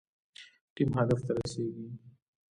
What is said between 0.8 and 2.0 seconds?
هدف ته رسیږي